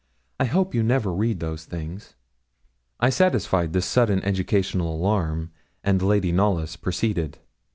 I 0.39 0.45
hope 0.45 0.73
you 0.73 0.81
never 0.81 1.13
read 1.13 1.39
those 1.41 1.65
things.' 1.65 2.15
I 2.99 3.11
satisfied 3.11 3.71
this 3.73 3.85
sudden 3.85 4.19
educational 4.23 4.95
alarm, 4.95 5.51
and 5.83 6.01
Lady 6.01 6.31
Knollys 6.31 6.75
proceeded. 6.75 7.37